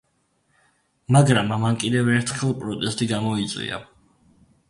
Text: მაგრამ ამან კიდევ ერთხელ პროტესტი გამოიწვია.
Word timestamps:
მაგრამ 1.15 1.51
ამან 1.57 1.77
კიდევ 1.83 2.09
ერთხელ 2.15 2.55
პროტესტი 2.63 3.11
გამოიწვია. 3.13 3.81